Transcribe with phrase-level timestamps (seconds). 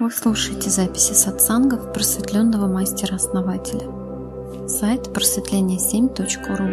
[0.00, 3.86] Вы слушаете записи сатсангов просветленного мастера-основателя.
[4.66, 6.68] Сайт просветление7.ру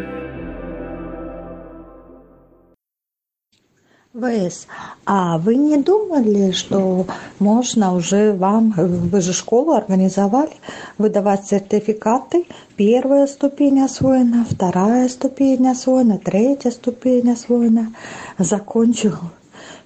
[4.13, 4.67] ВС,
[5.05, 7.05] а вы не думали, что
[7.39, 10.53] можно уже вам, вы же школу организовали,
[10.97, 12.45] выдавать сертификаты,
[12.77, 17.91] первая ступень освоена, вторая ступень освоена, третья ступень освоена,
[18.37, 19.15] закончил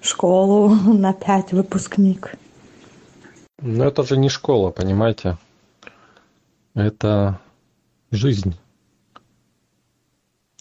[0.00, 2.36] школу на пять выпускник.
[3.62, 5.38] Но это же не школа, понимаете?
[6.74, 7.38] Это
[8.10, 8.56] жизнь.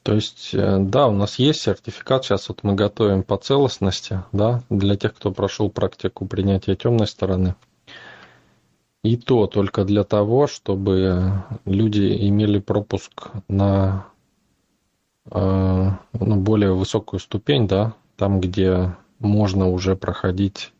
[0.04, 4.64] То есть, э, да, у нас есть сертификат, сейчас вот мы готовим по целостности, да,
[4.70, 7.56] для тех, кто прошел практику принятия темной стороны.
[9.04, 14.06] И то только для того, чтобы люди имели пропуск на
[15.26, 20.72] э, ну, более высокую ступень, да, там, где можно уже проходить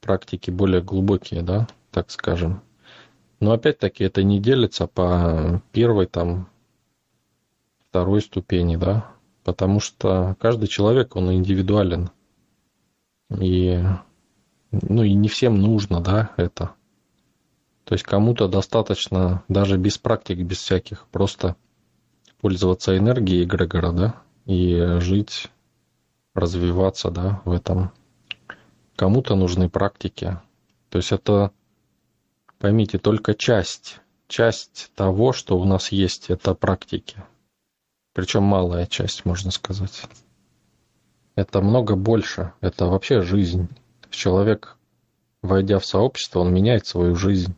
[0.00, 2.62] практики более глубокие, да, так скажем.
[3.40, 6.48] Но опять-таки это не делится по первой, там,
[7.88, 9.10] второй ступени, да,
[9.44, 12.10] потому что каждый человек, он индивидуален.
[13.38, 13.82] И,
[14.70, 16.72] ну, и не всем нужно, да, это.
[17.84, 21.56] То есть кому-то достаточно даже без практик, без всяких, просто
[22.40, 24.14] пользоваться энергией эгрегора, да,
[24.46, 25.50] и жить,
[26.34, 27.90] развиваться, да, в этом
[29.00, 30.36] Кому-то нужны практики.
[30.90, 31.52] То есть это,
[32.58, 33.98] поймите, только часть,
[34.28, 37.16] часть того, что у нас есть, это практики.
[38.12, 40.02] Причем малая часть, можно сказать.
[41.34, 42.52] Это много больше.
[42.60, 43.68] Это вообще жизнь.
[44.10, 44.76] Человек,
[45.40, 47.54] войдя в сообщество, он меняет свою жизнь.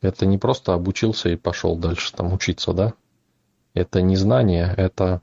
[0.00, 2.94] Это не просто обучился и пошел дальше там учиться, да?
[3.74, 5.22] Это не знание, это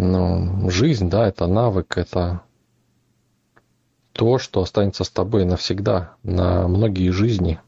[0.00, 2.40] ну, жизнь, да, это навык, это
[4.12, 7.60] то, что останется с тобой навсегда, на многие жизни.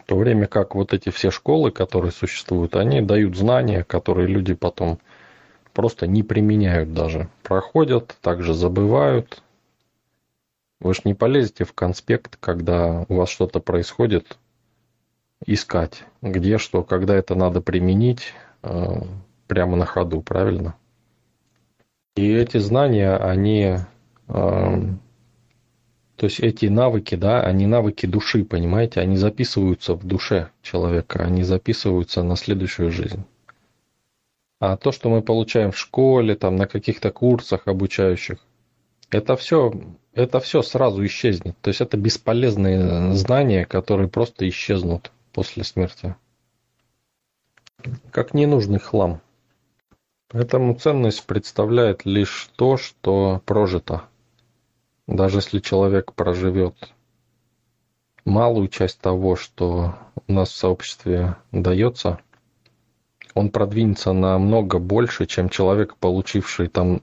[0.00, 4.52] В то время как вот эти все школы, которые существуют, они дают знания, которые люди
[4.52, 4.98] потом
[5.72, 7.30] просто не применяют даже.
[7.42, 9.42] Проходят, также забывают.
[10.80, 14.38] Вы же не полезете в конспект, когда у вас что-то происходит,
[15.46, 19.00] искать, где что, когда это надо применить э,
[19.46, 20.76] прямо на ходу, правильно?
[22.18, 23.76] И эти знания, они,
[24.26, 24.98] то
[26.20, 32.24] есть эти навыки, да, они навыки души, понимаете, они записываются в душе человека, они записываются
[32.24, 33.24] на следующую жизнь.
[34.58, 38.38] А то, что мы получаем в школе, там, на каких-то курсах обучающих,
[39.10, 39.72] это все,
[40.12, 41.56] это все сразу исчезнет.
[41.60, 46.16] То есть это бесполезные знания, которые просто исчезнут после смерти.
[48.10, 49.20] Как ненужный хлам.
[50.28, 54.02] Поэтому ценность представляет лишь то, что прожито.
[55.06, 56.92] Даже если человек проживет
[58.26, 59.94] малую часть того, что
[60.26, 62.18] у нас в сообществе дается,
[63.32, 67.02] он продвинется намного больше, чем человек, получивший там,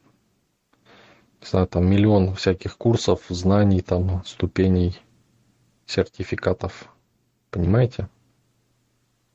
[1.42, 5.00] не знаю, там миллион всяких курсов, знаний, там, ступеней,
[5.88, 6.94] сертификатов.
[7.50, 8.08] Понимаете?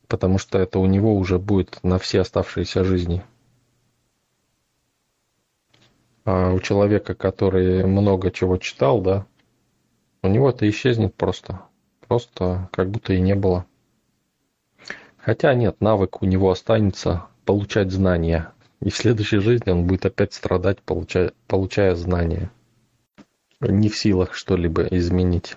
[0.07, 3.25] Потому что это у него уже будет на все оставшиеся жизни.
[6.31, 9.27] А у человека, который много чего читал, да,
[10.23, 11.63] у него это исчезнет просто.
[12.07, 13.65] Просто как будто и не было.
[15.17, 18.53] Хотя нет, навык у него останется получать знания.
[18.81, 22.53] И в следующей жизни он будет опять страдать, получая, получая знания.
[23.61, 25.57] Не в силах что-либо изменить.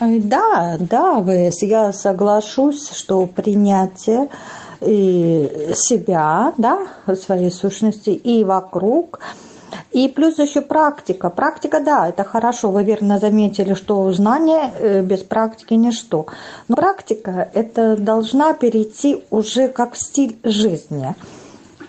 [0.00, 4.28] Да, да, ВС, я соглашусь, что принятие
[4.80, 9.20] и себя, да, своей сущности, и вокруг.
[9.94, 11.30] И плюс еще практика.
[11.30, 12.72] Практика, да, это хорошо.
[12.72, 16.26] Вы верно заметили, что знание э, без практики ничто.
[16.66, 21.14] Но практика это должна перейти уже как стиль жизни.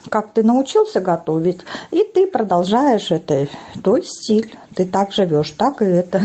[0.10, 3.48] Как ты научился готовить, и ты продолжаешь это,
[3.84, 4.56] твой стиль.
[4.76, 6.22] Ты так живешь, так и это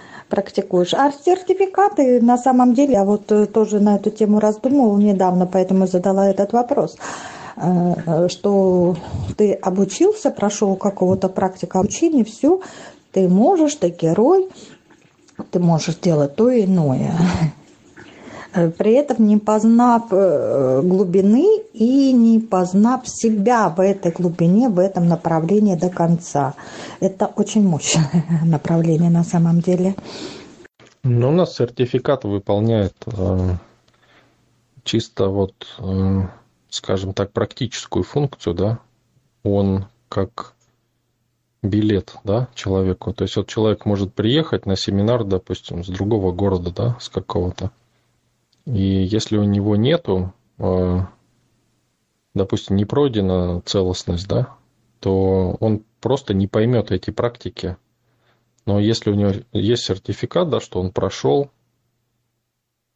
[0.28, 0.94] практикуешь.
[0.94, 5.88] А сертификаты, на самом деле, я вот э, тоже на эту тему раздумывала недавно, поэтому
[5.88, 6.96] задала этот вопрос
[7.56, 8.96] что
[9.36, 12.60] ты обучился, прошел какого-то практика обучения, все,
[13.12, 14.48] ты можешь, ты герой,
[15.50, 17.14] ты можешь делать то и иное.
[18.56, 24.78] Э, при этом не познав э, глубины и не познав себя в этой глубине, в
[24.78, 26.54] этом направлении до конца.
[27.00, 29.94] Это очень мощное направление на самом деле.
[31.02, 33.56] Ну, у нас сертификат выполняет э,
[34.84, 36.22] чисто вот, э,
[36.68, 38.78] скажем так, практическую функцию, да.
[39.42, 40.54] Он как
[41.62, 43.12] билет, да, человеку.
[43.12, 47.70] То есть вот человек может приехать на семинар, допустим, с другого города, да, с какого-то.
[48.66, 51.00] И если у него нету, э,
[52.34, 54.54] допустим, не пройдена целостность, да,
[55.00, 57.76] то он просто не поймет эти практики.
[58.64, 61.50] Но если у него есть сертификат, да, что он прошел,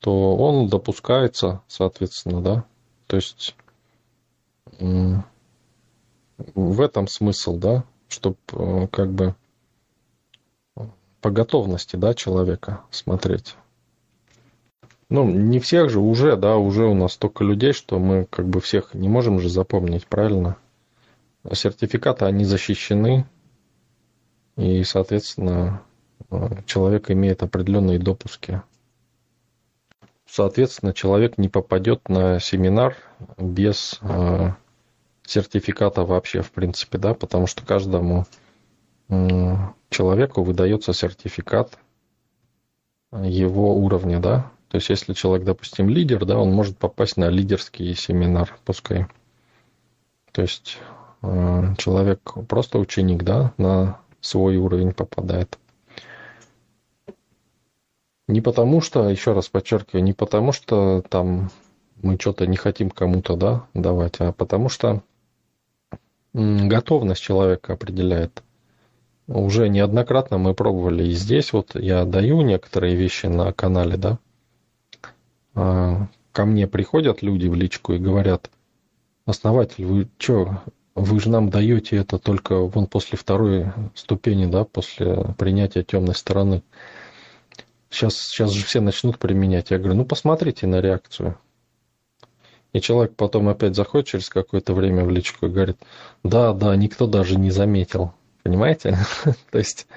[0.01, 2.65] то он допускается, соответственно, да.
[3.11, 3.57] То есть
[4.79, 9.35] в этом смысл, да, чтобы э, как бы
[11.21, 13.57] по готовности, да, человека смотреть.
[15.09, 18.61] Ну, не всех же уже, да, уже у нас столько людей, что мы как бы
[18.61, 20.57] всех не можем же запомнить, правильно?
[21.53, 23.27] Сертификаты, они защищены,
[24.57, 25.83] и, соответственно,
[26.31, 28.63] э, человек имеет определенные допуски.
[30.31, 32.97] Соответственно, человек не попадет на семинар
[33.37, 34.51] без э,
[35.25, 38.27] сертификата вообще, в принципе, да, потому что каждому
[39.89, 41.77] человеку выдается сертификат
[43.13, 44.53] его уровня, да.
[44.69, 49.09] То есть, если человек, допустим, лидер, да, он может попасть на лидерский семинар, пускай.
[50.31, 50.79] То есть,
[51.23, 55.59] э, человек просто ученик, да, на свой уровень попадает.
[58.31, 61.51] Не потому что, еще раз подчеркиваю, не потому что там
[62.01, 65.03] мы что-то не хотим кому-то да, давать, а потому что
[66.33, 68.45] готовность человека определяет.
[69.27, 74.19] Уже неоднократно мы пробовали и здесь вот я даю некоторые вещи на канале, да.
[75.57, 78.49] А, ко мне приходят люди в личку и говорят,
[79.27, 80.63] основатель, вы что,
[80.95, 86.63] вы же нам даете это только вон после второй ступени, да, после принятия темной стороны.
[87.91, 89.71] Сейчас, сейчас же все начнут применять.
[89.71, 91.37] Я говорю, ну посмотрите на реакцию.
[92.73, 95.77] И человек потом опять заходит через какое-то время в личку и говорит,
[96.23, 98.13] да, да, никто даже не заметил.
[98.45, 98.97] Понимаете?
[99.51, 99.89] То есть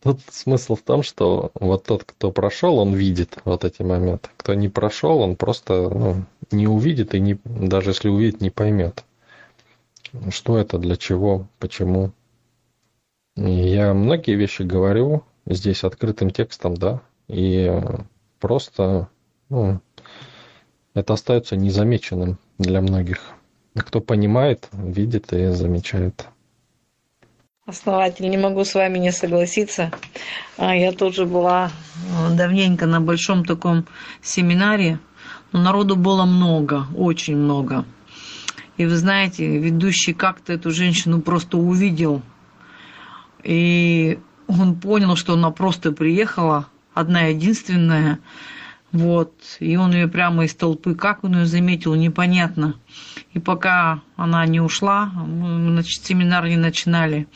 [0.00, 4.30] тут смысл в том, что вот тот, кто прошел, он видит вот эти моменты.
[4.36, 9.04] Кто не прошел, он просто ну, не увидит и не, даже если увидит, не поймет.
[10.30, 12.12] Что это, для чего, почему.
[13.36, 17.70] И я многие вещи говорю здесь открытым текстом, да, и
[18.40, 19.08] просто
[19.48, 19.80] ну,
[20.94, 23.32] это остается незамеченным для многих.
[23.74, 26.26] Кто понимает, видит и замечает.
[27.66, 29.90] Основатель, не могу с вами не согласиться.
[30.58, 33.86] А, я тоже была э, давненько на большом таком
[34.22, 35.00] семинаре,
[35.52, 37.86] народу было много, очень много.
[38.76, 42.22] И вы знаете, ведущий как-то эту женщину просто увидел,
[43.42, 48.20] и он понял, что она просто приехала, одна единственная,
[48.92, 52.76] вот, и он ее прямо из толпы, как он ее заметил, непонятно.
[53.32, 57.26] И пока она не ушла, мы, значит, семинар не начинали.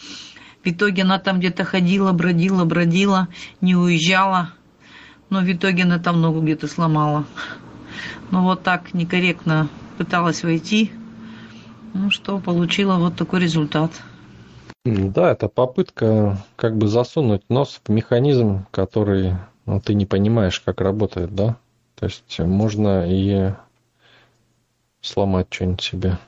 [0.64, 3.28] В итоге она там где-то ходила, бродила, бродила,
[3.60, 4.52] не уезжала.
[5.30, 7.26] Но в итоге она там ногу где-то сломала.
[8.30, 10.92] Ну вот так некорректно пыталась войти.
[11.92, 13.90] Ну что, получила вот такой результат.
[15.12, 19.34] Да, это попытка как бы засунуть нос в механизм, который
[19.66, 21.56] ну, ты не понимаешь, как работает, да?
[21.94, 23.52] То есть можно и
[25.02, 26.18] сломать что-нибудь себе.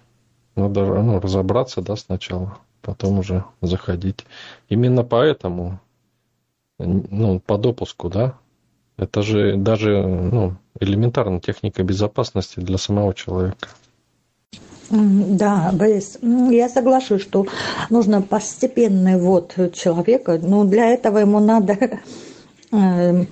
[0.57, 4.27] Надо ну, разобраться, да, сначала, потом уже заходить.
[4.69, 5.81] Именно поэтому,
[6.79, 8.35] ну, по допуску, да,
[8.99, 13.69] это же даже, ну, элементарная техника безопасности для самого человека.
[14.91, 17.47] Да, Борис, я соглашусь, что
[17.91, 21.79] нужно постепенный ввод человека, но для этого ему надо
[22.73, 23.27] Эм,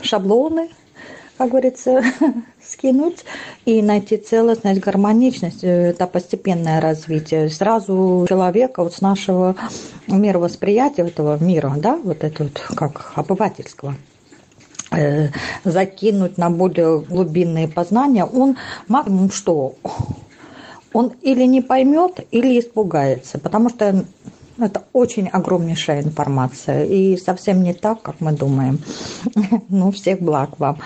[0.00, 0.70] шаблоны,
[1.36, 2.02] как говорится,
[2.64, 3.24] скинуть
[3.66, 5.62] и найти целостность, гармоничность.
[5.62, 7.50] Это постепенное развитие.
[7.50, 9.54] Сразу человека вот с нашего
[10.06, 13.96] мировосприятия этого мира, да, вот это вот как обывательского,
[14.92, 15.28] э,
[15.64, 18.56] закинуть на более глубинные познания, он
[18.88, 19.74] максимум что?
[20.92, 24.04] Он или не поймет, или испугается, потому что
[24.58, 28.78] это очень огромнейшая информация и совсем не так, как мы думаем.
[29.68, 30.78] Ну, всех благ вам.